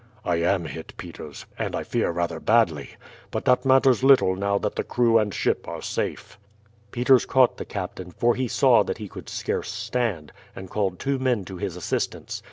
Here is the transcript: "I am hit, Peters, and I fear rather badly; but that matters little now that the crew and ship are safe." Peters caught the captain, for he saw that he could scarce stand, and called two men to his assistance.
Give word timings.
"I 0.25 0.37
am 0.37 0.65
hit, 0.65 0.95
Peters, 0.97 1.45
and 1.59 1.75
I 1.75 1.83
fear 1.83 2.09
rather 2.09 2.39
badly; 2.39 2.89
but 3.29 3.45
that 3.45 3.65
matters 3.65 4.03
little 4.03 4.35
now 4.35 4.57
that 4.57 4.75
the 4.75 4.83
crew 4.83 5.19
and 5.19 5.31
ship 5.31 5.67
are 5.67 5.79
safe." 5.83 6.39
Peters 6.89 7.27
caught 7.27 7.57
the 7.57 7.65
captain, 7.65 8.09
for 8.09 8.33
he 8.33 8.47
saw 8.47 8.81
that 8.85 8.97
he 8.97 9.07
could 9.07 9.29
scarce 9.29 9.71
stand, 9.71 10.31
and 10.55 10.71
called 10.71 10.97
two 10.97 11.19
men 11.19 11.45
to 11.45 11.57
his 11.57 11.75
assistance. 11.75 12.39